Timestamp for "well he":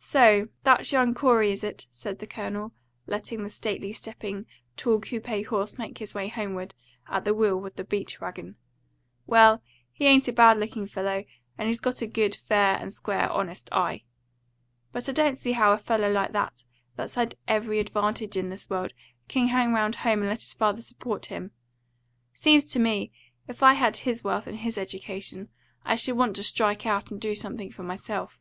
9.26-10.06